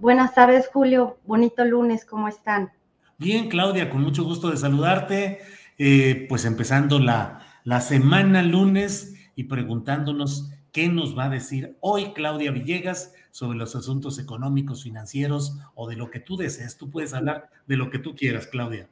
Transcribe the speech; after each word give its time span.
Buenas 0.00 0.34
tardes, 0.34 0.66
Julio. 0.72 1.18
Bonito 1.26 1.62
lunes, 1.62 2.06
¿cómo 2.06 2.26
están? 2.26 2.72
Bien, 3.18 3.50
Claudia, 3.50 3.90
con 3.90 4.00
mucho 4.00 4.24
gusto 4.24 4.50
de 4.50 4.56
saludarte. 4.56 5.40
Eh, 5.76 6.24
pues 6.26 6.46
empezando 6.46 6.98
la, 6.98 7.42
la 7.64 7.82
semana 7.82 8.42
lunes 8.42 9.14
y 9.36 9.44
preguntándonos 9.44 10.52
qué 10.72 10.88
nos 10.88 11.18
va 11.18 11.24
a 11.24 11.28
decir 11.28 11.76
hoy 11.80 12.14
Claudia 12.14 12.50
Villegas 12.50 13.12
sobre 13.30 13.58
los 13.58 13.76
asuntos 13.76 14.18
económicos, 14.18 14.84
financieros 14.84 15.58
o 15.74 15.86
de 15.86 15.96
lo 15.96 16.10
que 16.10 16.20
tú 16.20 16.38
desees. 16.38 16.78
Tú 16.78 16.88
puedes 16.88 17.12
hablar 17.12 17.50
de 17.66 17.76
lo 17.76 17.90
que 17.90 17.98
tú 17.98 18.14
quieras, 18.14 18.46
Claudia. 18.46 18.88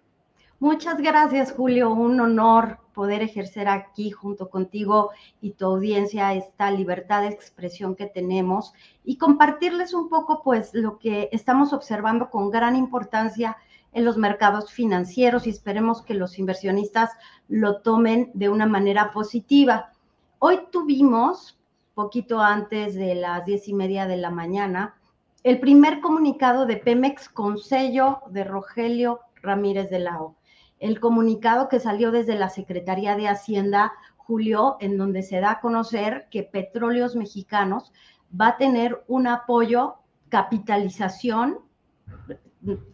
Muchas 0.61 0.99
gracias, 0.99 1.53
Julio. 1.53 1.91
Un 1.91 2.21
honor 2.21 2.81
poder 2.93 3.23
ejercer 3.23 3.69
aquí 3.69 4.11
junto 4.11 4.51
contigo 4.51 5.11
y 5.41 5.53
tu 5.53 5.67
audiencia 5.67 6.35
esta 6.35 6.73
libertad 6.73 7.23
de 7.23 7.29
expresión 7.29 7.95
que 7.95 8.07
tenemos 8.07 8.75
y 9.05 9.19
compartirles 9.19 9.95
un 9.95 10.09
poco, 10.09 10.43
pues, 10.43 10.75
lo 10.75 10.99
que 10.99 11.29
estamos 11.31 11.73
observando 11.73 12.29
con 12.29 12.51
gran 12.51 12.75
importancia 12.75 13.57
en 13.93 14.05
los 14.05 14.17
mercados 14.17 14.73
financieros 14.73 15.47
y 15.47 15.51
esperemos 15.51 16.03
que 16.03 16.15
los 16.15 16.41
inversionistas 16.41 17.13
lo 17.47 17.81
tomen 17.81 18.33
de 18.35 18.49
una 18.49 18.67
manera 18.67 19.13
positiva. 19.13 19.93
Hoy 20.41 20.59
tuvimos, 20.73 21.57
poquito 21.95 22.41
antes 22.41 22.97
de 22.97 23.15
las 23.15 23.45
diez 23.45 23.69
y 23.69 23.75
media 23.75 24.09
de 24.09 24.17
la 24.17 24.31
mañana, 24.31 24.97
el 25.45 25.61
primer 25.61 26.01
comunicado 26.01 26.67
de 26.67 26.79
Pemex 26.79 27.29
con 27.29 27.59
sello 27.59 28.23
de 28.31 28.43
Rogelio 28.43 29.21
Ramírez 29.41 29.89
de 29.89 30.01
la 30.01 30.21
O 30.21 30.38
el 30.81 31.01
comunicado 31.01 31.69
que 31.69 31.81
salió 31.81 32.11
desde 32.11 32.39
la 32.39 32.49
Secretaría 32.49 33.17
de 33.17 33.29
Hacienda, 33.29 33.93
Julio, 34.17 34.77
en 34.81 34.99
donde 34.99 35.23
se 35.23 35.41
da 35.41 35.53
a 35.53 35.61
conocer 35.61 36.29
que 36.31 36.43
Petróleos 36.43 37.17
Mexicanos 37.17 37.93
va 38.39 38.49
a 38.49 38.57
tener 38.57 39.03
un 39.09 39.27
apoyo, 39.27 39.97
capitalización, 40.29 41.61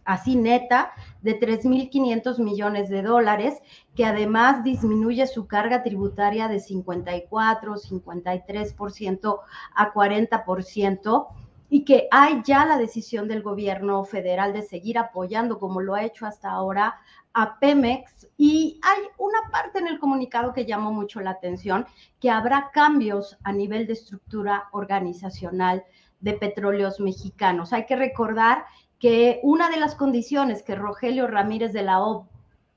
así 0.05 0.35
neta, 0.35 0.91
de 1.21 1.39
3.500 1.39 2.39
millones 2.39 2.89
de 2.89 3.01
dólares, 3.01 3.55
que 3.95 4.05
además 4.05 4.63
disminuye 4.63 5.27
su 5.27 5.47
carga 5.47 5.83
tributaria 5.83 6.47
de 6.47 6.59
54, 6.59 7.75
53% 7.75 9.39
a 9.75 9.93
40% 9.93 11.27
y 11.69 11.83
que 11.83 12.07
hay 12.11 12.41
ya 12.43 12.65
la 12.65 12.77
decisión 12.77 13.27
del 13.27 13.41
gobierno 13.41 14.03
federal 14.03 14.53
de 14.53 14.61
seguir 14.61 14.97
apoyando, 14.97 15.59
como 15.59 15.81
lo 15.81 15.95
ha 15.95 16.03
hecho 16.03 16.25
hasta 16.25 16.49
ahora, 16.49 16.95
a 17.33 17.59
Pemex. 17.59 18.27
Y 18.37 18.79
hay 18.83 19.03
una 19.17 19.39
parte 19.51 19.79
en 19.79 19.87
el 19.87 19.99
comunicado 19.99 20.53
que 20.53 20.65
llamó 20.65 20.91
mucho 20.91 21.21
la 21.21 21.31
atención, 21.31 21.85
que 22.19 22.29
habrá 22.29 22.71
cambios 22.73 23.37
a 23.43 23.51
nivel 23.51 23.87
de 23.87 23.93
estructura 23.93 24.69
organizacional 24.71 25.83
de 26.19 26.33
petróleos 26.33 26.99
mexicanos. 26.99 27.73
Hay 27.73 27.85
que 27.85 27.95
recordar 27.95 28.65
que 28.99 29.39
una 29.43 29.69
de 29.69 29.77
las 29.77 29.95
condiciones 29.95 30.63
que 30.63 30.75
Rogelio 30.75 31.27
Ramírez 31.27 31.73
de 31.73 31.83
la 31.83 32.01
O 32.01 32.27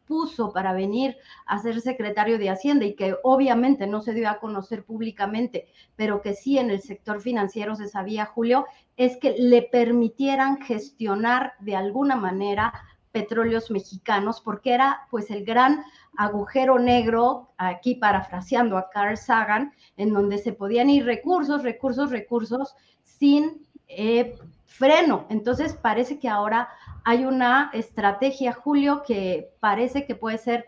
puso 0.08 0.52
para 0.52 0.72
venir 0.72 1.16
a 1.46 1.58
ser 1.58 1.80
secretario 1.80 2.38
de 2.38 2.50
Hacienda 2.50 2.86
y 2.86 2.94
que 2.94 3.14
obviamente 3.22 3.86
no 3.86 4.00
se 4.00 4.14
dio 4.14 4.28
a 4.28 4.38
conocer 4.40 4.84
públicamente, 4.84 5.68
pero 5.94 6.22
que 6.22 6.34
sí 6.34 6.58
en 6.58 6.70
el 6.70 6.80
sector 6.80 7.20
financiero 7.20 7.76
se 7.76 7.86
sabía, 7.86 8.26
Julio, 8.26 8.64
es 8.96 9.18
que 9.18 9.36
le 9.38 9.62
permitieran 9.62 10.60
gestionar 10.62 11.52
de 11.60 11.76
alguna 11.76 12.16
manera 12.16 12.72
petróleos 13.12 13.70
mexicanos, 13.70 14.40
porque 14.40 14.72
era 14.72 15.06
pues 15.10 15.30
el 15.30 15.44
gran 15.44 15.84
agujero 16.16 16.78
negro, 16.78 17.50
aquí 17.58 17.94
parafraseando 17.94 18.76
a 18.76 18.90
Carl 18.90 19.16
Sagan, 19.16 19.72
en 19.96 20.12
donde 20.12 20.38
se 20.38 20.52
podían 20.52 20.90
ir 20.90 21.04
recursos, 21.04 21.62
recursos, 21.62 22.10
recursos 22.10 22.74
sin 23.04 23.66
eh, 23.88 24.34
freno. 24.66 25.26
Entonces 25.28 25.74
parece 25.74 26.18
que 26.18 26.28
ahora 26.28 26.68
hay 27.08 27.24
una 27.24 27.70
estrategia, 27.72 28.52
Julio, 28.52 29.02
que 29.02 29.54
parece 29.60 30.04
que 30.04 30.14
puede 30.14 30.36
ser 30.36 30.66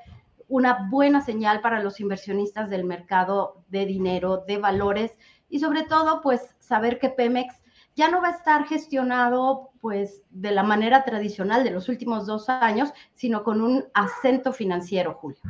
una 0.49 0.89
buena 0.89 1.21
señal 1.21 1.61
para 1.61 1.83
los 1.83 2.01
inversionistas 2.01 2.71
del 2.71 2.84
mercado 2.84 3.62
de 3.69 3.84
dinero, 3.84 4.43
de 4.49 4.56
valores 4.56 5.12
y 5.51 5.59
sobre 5.59 5.83
todo, 5.83 6.23
pues 6.23 6.41
saber 6.59 6.99
que 6.99 7.11
Pemex 7.11 7.56
ya 7.95 8.11
no 8.11 8.23
va 8.23 8.28
a 8.28 8.37
estar 8.39 8.65
gestionado 8.67 9.69
pues 9.83 10.23
de 10.31 10.53
la 10.53 10.62
manera 10.62 11.05
tradicional 11.05 11.62
de 11.62 11.73
los 11.73 11.91
últimos 11.91 12.27
dos 12.27 12.49
años, 12.49 12.89
sino 13.12 13.45
con 13.45 13.61
un 13.61 13.84
acento 13.93 14.55
financiero, 14.55 15.12
Julio. 15.21 15.41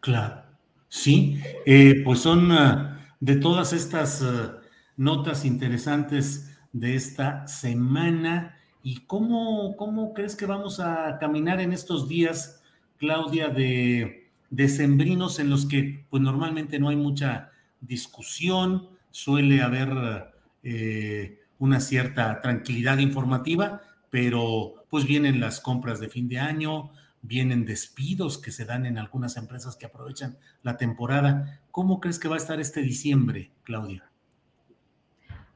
Claro, 0.00 0.42
sí, 0.88 1.40
eh, 1.64 2.02
pues 2.04 2.18
son 2.18 2.50
uh, 2.50 2.98
de 3.20 3.36
todas 3.36 3.72
estas 3.72 4.20
uh, 4.20 4.58
notas 4.96 5.44
interesantes 5.44 6.58
de 6.72 6.96
esta 6.96 7.46
semana. 7.46 8.56
¿Y 8.82 9.00
cómo, 9.00 9.76
cómo 9.76 10.14
crees 10.14 10.36
que 10.36 10.46
vamos 10.46 10.80
a 10.80 11.18
caminar 11.18 11.60
en 11.60 11.72
estos 11.72 12.08
días, 12.08 12.62
Claudia, 12.98 13.48
de 13.48 14.30
decembrinos 14.50 15.38
en 15.38 15.50
los 15.50 15.66
que 15.66 16.06
pues 16.08 16.22
normalmente 16.22 16.78
no 16.78 16.88
hay 16.88 16.96
mucha 16.96 17.50
discusión, 17.80 18.88
suele 19.10 19.62
haber 19.62 20.32
eh, 20.62 21.40
una 21.58 21.80
cierta 21.80 22.40
tranquilidad 22.40 22.98
informativa, 22.98 23.82
pero 24.10 24.74
pues 24.88 25.04
vienen 25.04 25.40
las 25.40 25.60
compras 25.60 26.00
de 26.00 26.08
fin 26.08 26.28
de 26.28 26.38
año, 26.38 26.90
vienen 27.20 27.64
despidos 27.64 28.38
que 28.38 28.52
se 28.52 28.64
dan 28.64 28.86
en 28.86 28.96
algunas 28.96 29.36
empresas 29.36 29.76
que 29.76 29.86
aprovechan 29.86 30.38
la 30.62 30.76
temporada. 30.76 31.60
¿Cómo 31.70 32.00
crees 32.00 32.18
que 32.18 32.28
va 32.28 32.36
a 32.36 32.38
estar 32.38 32.60
este 32.60 32.80
diciembre, 32.80 33.50
Claudia? 33.64 34.07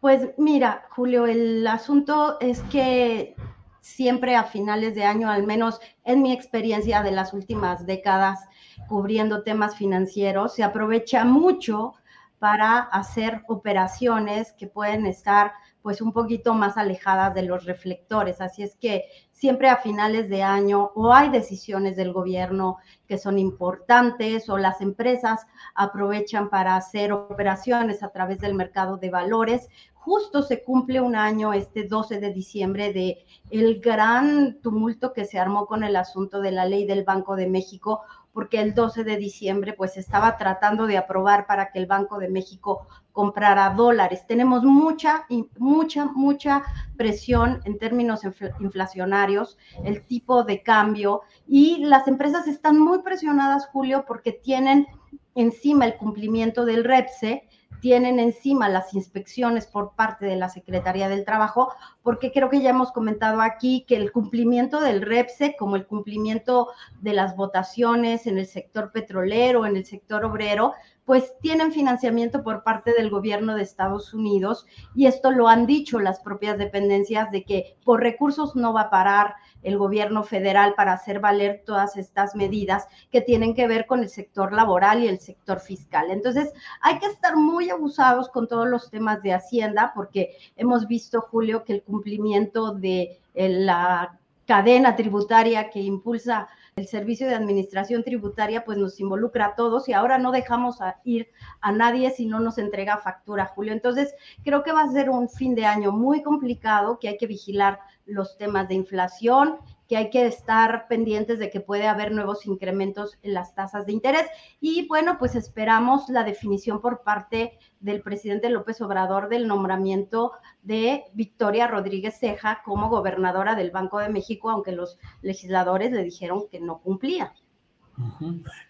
Pues 0.02 0.30
mira, 0.36 0.88
Julio, 0.90 1.26
el 1.28 1.64
asunto 1.64 2.37
es 2.40 2.60
que 2.72 3.37
siempre 3.81 4.34
a 4.34 4.43
finales 4.43 4.96
de 4.96 5.04
año, 5.04 5.31
al 5.31 5.44
menos 5.44 5.78
en 6.02 6.22
mi 6.22 6.32
experiencia 6.32 7.04
de 7.04 7.12
las 7.12 7.32
últimas 7.32 7.87
décadas 7.87 8.40
cubriendo 8.88 9.44
temas 9.44 9.76
financieros, 9.76 10.56
se 10.56 10.64
aprovecha 10.64 11.25
mucho 11.25 11.94
para 12.40 12.81
hacer 12.81 13.44
operaciones 13.46 14.52
que 14.54 14.66
pueden 14.66 15.06
estar 15.06 15.52
pues 15.82 16.00
un 16.00 16.12
poquito 16.12 16.55
más 16.55 16.76
alejadas 16.76 17.34
de 17.34 17.43
los 17.43 17.64
reflectores. 17.64 18.40
Así 18.40 18.62
es 18.62 18.76
que 18.76 19.05
siempre 19.32 19.69
a 19.69 19.79
finales 19.79 20.29
de 20.29 20.43
año 20.43 20.93
o 20.94 21.12
hay 21.12 21.29
decisiones 21.29 21.96
del 21.96 22.12
gobierno 22.12 22.79
que 23.08 23.19
son 23.19 23.38
importantes 23.38 24.49
o 24.49 24.56
las 24.56 24.81
empresas 24.81 25.46
aprovechan 25.75 26.49
para 26.49 26.76
hacer 26.76 27.12
operaciones 27.12 28.02
a 28.02 28.11
través 28.11 28.38
del 28.38 28.55
mercado 28.55 28.99
de 28.99 29.11
valores. 29.11 29.69
Justo 29.94 30.43
se 30.43 30.62
cumple 30.62 31.00
un 31.00 31.17
año 31.17 31.52
este 31.52 31.85
12 31.85 32.20
de 32.20 32.32
diciembre 32.32 32.93
de 32.93 33.25
el 33.50 33.81
gran 33.81 34.61
tumulto 34.61 35.12
que 35.12 35.25
se 35.25 35.38
armó 35.38 35.67
con 35.67 35.85
el 35.85 35.96
asunto 35.96 36.40
de 36.40 36.52
la 36.52 36.64
ley 36.64 36.87
del 36.87 37.05
Banco 37.05 37.37
de 37.37 37.49
México 37.49 38.02
porque 38.32 38.61
el 38.61 38.75
12 38.75 39.05
de 39.05 39.17
diciembre 39.17 39.75
pues 39.75 39.96
estaba 39.96 40.37
tratando 40.38 40.87
de 40.87 40.96
aprobar 40.96 41.46
para 41.46 41.70
que 41.70 41.79
el 41.79 41.87
Banco 41.87 42.19
de 42.19 42.29
México 42.29 42.87
comprara 43.12 43.70
dólares. 43.70 44.26
Tenemos 44.26 44.64
mucha, 44.64 45.26
mucha, 45.58 46.06
mucha 46.06 46.62
presión 46.96 47.61
en 47.64 47.79
términos 47.79 48.23
inflacionarios, 48.61 49.58
el 49.84 50.05
tipo 50.06 50.44
de 50.44 50.62
cambio 50.62 51.23
y 51.46 51.84
las 51.84 52.08
empresas 52.08 52.49
están 52.49 52.79
muy 52.79 53.02
presionadas, 53.02 53.67
Julio, 53.67 54.05
porque 54.06 54.32
tienen 54.32 54.87
encima 55.35 55.85
el 55.85 55.96
cumplimiento 55.96 56.64
del 56.64 56.85
REPSE, 56.85 57.49
tienen 57.80 58.19
encima 58.19 58.69
las 58.69 58.94
inspecciones 58.94 59.66
por 59.66 59.94
parte 59.94 60.26
de 60.26 60.36
la 60.36 60.48
Secretaría 60.48 61.08
del 61.08 61.24
Trabajo, 61.24 61.72
porque 62.02 62.32
creo 62.32 62.48
que 62.50 62.60
ya 62.60 62.70
hemos 62.70 62.92
comentado 62.92 63.40
aquí 63.40 63.84
que 63.86 63.96
el 63.96 64.12
cumplimiento 64.12 64.80
del 64.80 65.02
REPSE, 65.02 65.56
como 65.58 65.76
el 65.76 65.86
cumplimiento 65.86 66.69
de 67.00 67.12
las 67.12 67.36
votaciones 67.36 68.26
en 68.26 68.38
el 68.38 68.46
sector 68.46 68.92
petrolero, 68.92 69.66
en 69.66 69.76
el 69.76 69.84
sector 69.84 70.24
obrero, 70.24 70.72
pues 71.04 71.37
tienen 71.40 71.72
financiamiento 71.72 72.43
por 72.43 72.62
parte 72.62 72.93
del 72.93 73.10
gobierno 73.10 73.54
de 73.54 73.62
Estados 73.62 74.14
Unidos 74.14 74.66
y 74.94 75.06
esto 75.06 75.31
lo 75.31 75.49
han 75.49 75.66
dicho 75.66 75.99
las 75.99 76.20
propias 76.20 76.58
dependencias 76.58 77.31
de 77.31 77.44
que 77.44 77.76
por 77.84 78.00
recursos 78.00 78.54
no 78.54 78.72
va 78.72 78.82
a 78.82 78.90
parar 78.90 79.34
el 79.62 79.78
gobierno 79.78 80.22
federal 80.22 80.75
para 80.75 80.93
hacer 80.93 81.20
valer 81.20 81.62
todas 81.64 81.96
estas 81.96 82.34
medidas 82.34 82.87
que 83.10 83.20
tienen 83.20 83.54
que 83.54 83.66
ver 83.66 83.87
con 83.87 84.00
el 84.00 84.08
sector 84.08 84.52
laboral 84.52 85.02
y 85.02 85.08
el 85.08 85.20
sector 85.20 85.60
fiscal. 85.60 86.10
Entonces, 86.10 86.52
hay 86.81 86.99
que 86.99 87.06
estar 87.06 87.37
muy 87.37 87.70
abusados 87.70 88.28
con 88.28 88.49
todos 88.49 88.69
los 88.69 88.90
temas 88.90 89.22
de 89.22 89.34
Hacienda 89.34 89.93
porque 89.94 90.37
hemos 90.56 90.87
visto, 90.87 91.20
Julio, 91.20 91.64
que 91.64 91.75
el 91.75 91.82
cumplimiento 91.82 92.72
de 92.72 93.20
eh, 93.34 93.49
la 93.49 94.19
cadena 94.46 94.96
tributaria 94.96 95.70
que 95.70 95.81
impulsa 95.81 96.49
el 96.76 96.86
servicio 96.86 97.26
de 97.26 97.34
administración 97.34 98.02
tributaria 98.02 98.64
pues 98.64 98.78
nos 98.78 98.98
involucra 98.98 99.46
a 99.46 99.54
todos 99.54 99.88
y 99.88 99.92
ahora 99.92 100.19
no 100.19 100.32
dejamos 100.32 100.78
ir 101.04 101.28
a 101.60 101.70
nadie 101.70 102.10
si 102.10 102.26
no 102.26 102.40
nos 102.40 102.58
entrega 102.58 102.96
factura, 102.96 103.46
Julio. 103.46 103.72
Entonces, 103.72 104.14
creo 104.42 104.62
que 104.62 104.72
va 104.72 104.82
a 104.82 104.92
ser 104.92 105.10
un 105.10 105.28
fin 105.28 105.54
de 105.54 105.66
año 105.66 105.92
muy 105.92 106.22
complicado, 106.22 106.98
que 106.98 107.08
hay 107.08 107.19
que 107.19 107.26
vigilar 107.26 107.78
los 108.06 108.38
temas 108.38 108.69
de 108.69 108.74
inflación, 108.74 109.58
que 109.92 109.98
hay 109.98 110.08
que 110.08 110.24
estar 110.24 110.86
pendientes 110.88 111.38
de 111.38 111.50
que 111.50 111.60
puede 111.60 111.86
haber 111.86 112.12
nuevos 112.12 112.46
incrementos 112.46 113.18
en 113.22 113.34
las 113.34 113.54
tasas 113.54 113.84
de 113.84 113.92
interés. 113.92 114.24
Y 114.58 114.88
bueno, 114.88 115.18
pues 115.18 115.34
esperamos 115.34 116.08
la 116.08 116.24
definición 116.24 116.80
por 116.80 117.02
parte 117.02 117.58
del 117.78 118.00
presidente 118.00 118.48
López 118.48 118.80
Obrador 118.80 119.28
del 119.28 119.46
nombramiento 119.46 120.32
de 120.62 121.04
Victoria 121.12 121.66
Rodríguez 121.66 122.18
Ceja 122.18 122.62
como 122.64 122.88
gobernadora 122.88 123.54
del 123.54 123.70
Banco 123.70 123.98
de 123.98 124.08
México, 124.08 124.48
aunque 124.48 124.72
los 124.72 124.98
legisladores 125.20 125.92
le 125.92 126.04
dijeron 126.04 126.44
que 126.50 126.58
no 126.58 126.78
cumplía. 126.78 127.34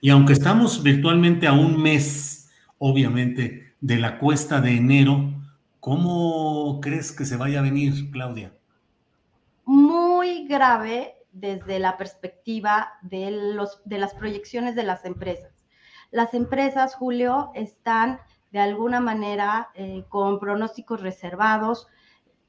Y 0.01 0.11
aunque 0.11 0.33
estamos 0.33 0.83
virtualmente 0.83 1.47
a 1.47 1.53
un 1.53 1.81
mes, 1.81 2.51
obviamente, 2.79 3.77
de 3.81 3.97
la 3.97 4.19
cuesta 4.19 4.61
de 4.61 4.77
enero, 4.77 5.33
¿cómo 5.79 6.81
crees 6.83 7.13
que 7.13 7.25
se 7.25 7.37
vaya 7.37 7.61
a 7.61 7.63
venir, 7.63 8.11
Claudia? 8.11 8.55
Muy 10.23 10.47
grave 10.47 11.17
desde 11.33 11.81
la 11.81 11.97
perspectiva 11.97 12.93
de, 13.03 13.33
los, 13.33 13.83
de 13.85 13.99
las 13.99 14.15
proyecciones 14.15 14.77
de 14.77 14.85
las 14.85 15.05
empresas. 15.05 15.65
Las 16.13 16.33
empresas, 16.33 16.95
Julio, 16.95 17.51
están 17.57 18.21
de 18.53 18.61
alguna 18.61 19.01
manera 19.01 19.71
eh, 19.75 20.05
con 20.09 20.39
pronósticos 20.39 21.01
reservados 21.01 21.89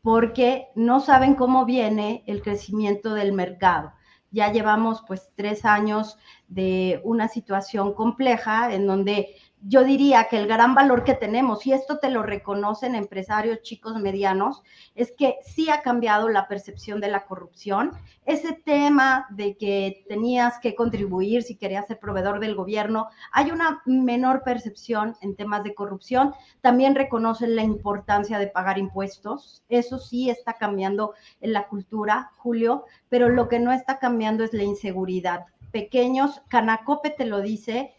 porque 0.03 0.67
no 0.75 0.99
saben 0.99 1.33
cómo 1.33 1.65
viene 1.65 2.23
el 2.27 2.43
crecimiento 2.43 3.15
del 3.15 3.33
mercado. 3.33 3.91
Ya 4.29 4.51
llevamos 4.51 5.03
pues 5.07 5.31
tres 5.35 5.65
años 5.65 6.19
de 6.47 7.01
una 7.03 7.27
situación 7.27 7.95
compleja 7.95 8.71
en 8.71 8.85
donde 8.85 9.35
yo 9.65 9.83
diría 9.83 10.27
que 10.29 10.37
el 10.37 10.47
gran 10.47 10.75
valor 10.75 11.03
que 11.03 11.13
tenemos, 11.13 11.65
y 11.65 11.73
esto 11.73 11.97
te 11.97 12.09
lo 12.09 12.21
reconocen 12.21 12.95
empresarios 12.95 13.61
chicos, 13.61 13.95
medianos, 13.99 14.61
es 14.93 15.13
que 15.17 15.37
sí 15.45 15.69
ha 15.69 15.81
cambiado 15.81 16.27
la 16.27 16.47
percepción 16.47 16.99
de 16.99 17.07
la 17.07 17.25
corrupción. 17.25 17.91
Ese 18.25 18.53
tema 18.53 19.25
de 19.29 19.55
que 19.55 20.03
tenías 20.09 20.59
que 20.59 20.75
contribuir 20.75 21.43
si 21.43 21.55
querías 21.55 21.87
ser 21.87 21.99
proveedor 21.99 22.39
del 22.39 22.55
gobierno, 22.55 23.07
hay 23.31 23.51
una 23.51 23.81
menor 23.85 24.43
percepción 24.43 25.15
en 25.21 25.35
temas 25.35 25.63
de 25.63 25.73
corrupción. 25.73 26.33
También 26.61 26.95
reconocen 26.95 27.55
la 27.55 27.63
importancia 27.63 28.39
de 28.39 28.47
pagar 28.47 28.77
impuestos. 28.77 29.63
Eso 29.69 29.97
sí 29.97 30.29
está 30.29 30.53
cambiando 30.53 31.13
en 31.39 31.53
la 31.53 31.67
cultura, 31.67 32.31
Julio, 32.37 32.85
pero 33.07 33.29
lo 33.29 33.47
que 33.47 33.59
no 33.59 33.71
está 33.71 33.97
cambiando 33.99 34.43
es 34.43 34.53
la 34.53 34.63
inseguridad. 34.63 35.45
Pequeños, 35.71 36.41
Canacope 36.49 37.09
te 37.09 37.25
lo 37.25 37.41
dice, 37.41 37.95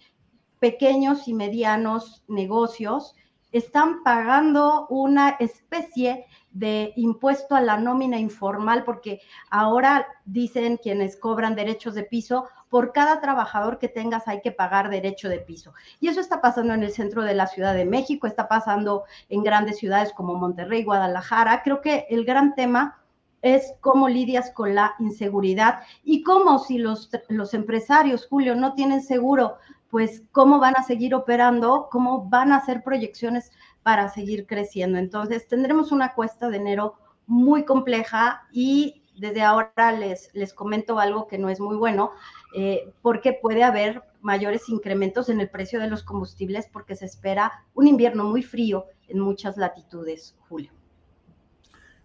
pequeños 0.58 1.28
y 1.28 1.34
medianos 1.34 2.24
negocios 2.28 3.14
están 3.52 4.02
pagando 4.02 4.86
una 4.88 5.36
especie 5.38 6.26
de 6.50 6.92
impuesto 6.96 7.54
a 7.54 7.60
la 7.60 7.76
nómina 7.76 8.18
informal, 8.18 8.84
porque 8.84 9.20
ahora 9.50 10.06
dicen 10.24 10.76
quienes 10.76 11.16
cobran 11.16 11.54
derechos 11.54 11.94
de 11.94 12.04
piso, 12.04 12.48
por 12.68 12.92
cada 12.92 13.20
trabajador 13.20 13.78
que 13.78 13.88
tengas 13.88 14.26
hay 14.26 14.40
que 14.40 14.50
pagar 14.50 14.90
derecho 14.90 15.28
de 15.28 15.38
piso. 15.38 15.72
Y 16.00 16.08
eso 16.08 16.20
está 16.20 16.40
pasando 16.40 16.74
en 16.74 16.82
el 16.82 16.90
centro 16.90 17.22
de 17.22 17.34
la 17.34 17.46
Ciudad 17.46 17.74
de 17.74 17.84
México, 17.84 18.26
está 18.26 18.48
pasando 18.48 19.04
en 19.28 19.44
grandes 19.44 19.78
ciudades 19.78 20.12
como 20.12 20.34
Monterrey, 20.34 20.82
Guadalajara. 20.82 21.62
Creo 21.62 21.80
que 21.80 22.06
el 22.10 22.24
gran 22.24 22.56
tema 22.56 23.00
es 23.42 23.74
cómo 23.80 24.08
lidias 24.08 24.50
con 24.50 24.74
la 24.74 24.94
inseguridad 24.98 25.82
y 26.02 26.22
cómo 26.22 26.58
si 26.58 26.78
los, 26.78 27.10
los 27.28 27.54
empresarios, 27.54 28.26
Julio, 28.26 28.56
no 28.56 28.74
tienen 28.74 29.02
seguro 29.02 29.58
pues 29.94 30.24
cómo 30.32 30.58
van 30.58 30.74
a 30.76 30.82
seguir 30.82 31.14
operando, 31.14 31.86
cómo 31.88 32.28
van 32.28 32.50
a 32.50 32.56
hacer 32.56 32.82
proyecciones 32.82 33.52
para 33.84 34.08
seguir 34.08 34.44
creciendo. 34.44 34.98
Entonces, 34.98 35.46
tendremos 35.46 35.92
una 35.92 36.14
cuesta 36.14 36.50
de 36.50 36.56
enero 36.56 36.94
muy 37.28 37.64
compleja 37.64 38.42
y 38.50 39.04
desde 39.16 39.42
ahora 39.42 39.92
les, 39.92 40.30
les 40.32 40.52
comento 40.52 40.98
algo 40.98 41.28
que 41.28 41.38
no 41.38 41.48
es 41.48 41.60
muy 41.60 41.76
bueno, 41.76 42.10
eh, 42.56 42.92
porque 43.02 43.38
puede 43.40 43.62
haber 43.62 44.02
mayores 44.20 44.68
incrementos 44.68 45.28
en 45.28 45.38
el 45.38 45.48
precio 45.48 45.78
de 45.78 45.88
los 45.88 46.02
combustibles 46.02 46.68
porque 46.72 46.96
se 46.96 47.04
espera 47.04 47.64
un 47.74 47.86
invierno 47.86 48.24
muy 48.24 48.42
frío 48.42 48.86
en 49.06 49.20
muchas 49.20 49.56
latitudes, 49.56 50.34
Julio. 50.48 50.72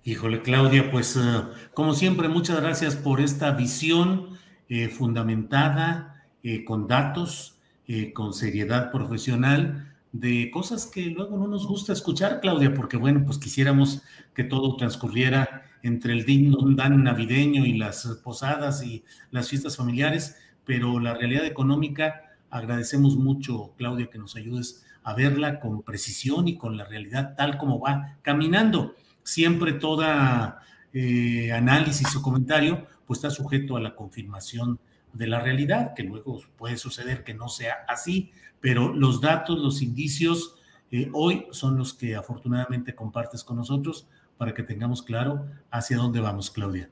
Híjole, 0.04 0.44
Claudia, 0.44 0.92
pues 0.92 1.16
eh, 1.16 1.42
como 1.74 1.96
siempre, 1.96 2.28
muchas 2.28 2.62
gracias 2.62 2.96
por 2.96 3.20
esta 3.20 3.50
visión 3.50 4.38
eh, 4.68 4.90
fundamentada 4.90 6.28
con 6.68 6.88
datos 6.88 7.59
eh, 7.92 8.14
con 8.14 8.34
seriedad 8.34 8.92
profesional 8.92 9.96
de 10.12 10.52
cosas 10.52 10.86
que 10.86 11.08
luego 11.08 11.40
no 11.40 11.48
nos 11.48 11.66
gusta 11.66 11.92
escuchar, 11.92 12.40
Claudia, 12.40 12.72
porque 12.76 12.98
bueno, 12.98 13.24
pues 13.26 13.40
quisiéramos 13.40 14.04
que 14.36 14.44
todo 14.44 14.76
transcurriera 14.76 15.64
entre 15.82 16.14
el 16.14 16.24
digno 16.24 16.60
dan 16.76 17.04
navideño 17.04 17.66
y 17.66 17.74
las 17.80 18.06
posadas 18.24 18.84
y 18.84 19.04
las 19.31 19.50
fiestas 19.50 19.76
familiares, 19.76 20.38
pero 20.66 21.00
la 21.00 21.16
realidad 21.16 21.46
económica, 21.46 22.36
agradecemos 22.52 23.18
mucho, 23.18 23.74
Claudia, 23.76 24.08
que 24.12 24.19
nos 24.19 24.36
ayudes 24.36 24.86
a 25.02 25.16
verla 25.16 25.60
con 25.60 25.81
precisión 25.81 26.48
y 26.48 26.60
con 26.60 26.78
la 26.78 26.86
realidad 26.86 27.34
tal 27.36 27.58
como 27.58 27.80
va 27.80 28.19
caminando. 28.22 28.94
Siempre 29.24 29.74
toda 29.74 30.62
eh, 30.94 31.52
análisis 31.52 32.16
o 32.16 32.22
comentario 32.22 32.86
pues 33.08 33.18
está 33.18 33.31
sujeto 33.31 33.78
a 33.78 33.81
la 33.81 33.96
confirmación 33.96 34.80
de 35.13 35.28
la 35.28 35.39
realidad, 35.39 35.94
que 35.94 36.04
luego 36.04 36.42
puede 36.57 36.78
suceder 36.78 37.23
que 37.23 37.33
no 37.33 37.49
sea 37.49 37.85
así, 37.87 38.31
pero 38.59 38.94
los 38.94 39.21
datos, 39.21 39.59
los 39.59 39.81
indicios, 39.81 40.56
eh, 40.92 41.09
hoy 41.13 41.47
son 41.51 41.78
los 41.78 41.94
que 41.94 42.16
afortunadamente 42.16 42.95
compartes 42.95 43.44
con 43.44 43.57
nosotros 43.57 44.07
para 44.37 44.54
que 44.54 44.63
tengamos 44.63 45.01
claro 45.01 45.45
hacia 45.71 45.97
dónde 45.97 46.19
vamos, 46.19 46.49
Claudia. 46.49 46.89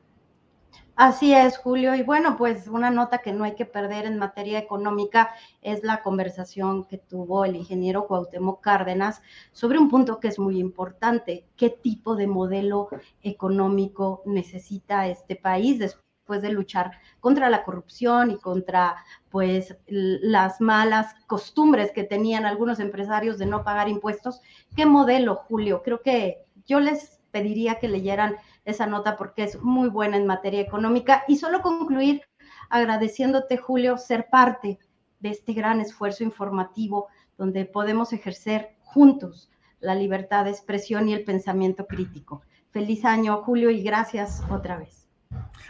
Así 0.97 1.31
es, 1.31 1.59
Julio. 1.59 1.93
Y 1.93 2.01
bueno, 2.01 2.37
pues 2.37 2.67
una 2.67 2.89
nota 2.89 3.19
que 3.19 3.31
no 3.31 3.43
hay 3.43 3.53
que 3.53 3.67
perder 3.67 4.05
en 4.05 4.17
materia 4.17 4.57
económica 4.57 5.29
es 5.61 5.83
la 5.83 6.01
conversación 6.01 6.85
que 6.85 6.97
tuvo 6.97 7.45
el 7.45 7.55
ingeniero 7.55 8.07
Cuauhtémoc 8.07 8.61
Cárdenas 8.61 9.21
sobre 9.51 9.77
un 9.77 9.89
punto 9.89 10.19
que 10.19 10.27
es 10.27 10.39
muy 10.39 10.57
importante, 10.59 11.45
qué 11.55 11.69
tipo 11.69 12.15
de 12.15 12.25
modelo 12.25 12.89
económico 13.21 14.23
necesita 14.25 15.07
este 15.07 15.35
país 15.35 15.77
después 16.27 16.41
de 16.41 16.49
luchar 16.49 16.91
contra 17.21 17.49
la 17.49 17.63
corrupción 17.63 18.31
y 18.31 18.37
contra 18.37 18.97
pues 19.29 19.77
las 19.87 20.59
malas 20.59 21.15
costumbres 21.25 21.93
que 21.93 22.03
tenían 22.03 22.45
algunos 22.45 22.81
empresarios 22.81 23.37
de 23.37 23.45
no 23.45 23.63
pagar 23.63 23.87
impuestos. 23.87 24.41
¿Qué 24.75 24.85
modelo, 24.85 25.35
Julio? 25.47 25.83
Creo 25.83 26.01
que 26.01 26.43
yo 26.65 26.81
les 26.81 27.21
pediría 27.31 27.79
que 27.79 27.87
leyeran 27.87 28.35
esa 28.65 28.87
nota 28.87 29.15
porque 29.15 29.43
es 29.43 29.61
muy 29.61 29.87
buena 29.87 30.17
en 30.17 30.27
materia 30.27 30.59
económica 30.59 31.23
y 31.29 31.37
solo 31.37 31.61
concluir 31.61 32.23
agradeciéndote, 32.69 33.55
Julio, 33.55 33.97
ser 33.97 34.27
parte 34.29 34.79
de 35.21 35.29
este 35.29 35.53
gran 35.53 35.79
esfuerzo 35.79 36.25
informativo 36.25 37.07
donde 37.37 37.63
podemos 37.63 38.11
ejercer 38.11 38.75
juntos 38.81 39.49
la 39.79 39.95
libertad 39.95 40.43
de 40.43 40.51
expresión 40.51 41.07
y 41.07 41.13
el 41.13 41.23
pensamiento 41.23 41.87
crítico. 41.87 42.41
Feliz 42.71 43.05
año, 43.05 43.41
Julio, 43.43 43.69
y 43.69 43.81
gracias 43.81 44.43
otra 44.49 44.75
vez. 44.75 45.06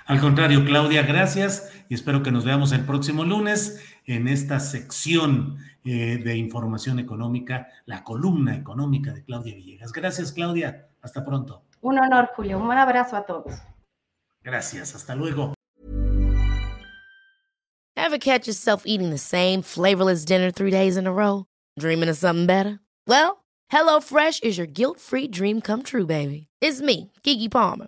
Al 0.05 0.21
contrario, 0.21 0.63
Claudia, 0.63 1.03
gracias 1.03 1.71
y 1.89 1.93
espero 1.93 2.24
que 2.24 2.31
nos 2.31 2.45
veamos 2.45 2.71
el 2.71 2.86
próximo 2.86 3.25
lunes 3.25 3.83
en 4.05 4.27
esta 4.27 4.59
sección 4.59 5.57
eh, 5.83 6.17
de 6.24 6.38
información 6.38 7.00
económica, 7.00 7.67
la 7.86 8.03
columna 8.03 8.55
económica 8.55 9.12
de 9.13 9.24
Claudia 9.24 9.55
Villegas. 9.55 9.91
Gracias, 9.91 10.31
Claudia. 10.31 10.88
Hasta 11.01 11.24
pronto. 11.24 11.63
Un 11.81 12.00
honor, 12.00 12.29
Julio. 12.36 12.57
Un 12.59 12.71
abrazo 12.71 13.15
a 13.15 13.25
todos. 13.25 13.53
Gracias. 14.43 14.95
Hasta 14.95 15.15
luego. 15.15 15.53
Ever 17.95 18.17
catch 18.17 18.47
yourself 18.47 18.83
eating 18.86 19.09
the 19.09 19.17
same 19.17 19.62
flavorless 19.62 20.24
dinner 20.24 20.51
three 20.51 20.71
days 20.71 20.95
in 20.95 21.07
a 21.07 21.12
row? 21.12 21.45
Dreaming 21.77 22.09
of 22.09 22.17
something 22.17 22.45
better? 22.45 22.79
Well, 23.05 23.43
HelloFresh 23.71 24.43
is 24.43 24.57
your 24.57 24.67
guilt-free 24.67 25.27
dream 25.27 25.59
come 25.62 25.83
true, 25.83 26.05
baby. 26.05 26.47
It's 26.62 26.81
me, 26.81 27.12
Kiki 27.24 27.50
Palmer. 27.50 27.88